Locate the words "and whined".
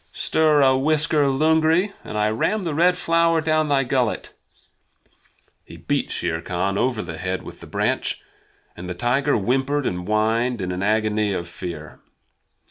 9.85-10.59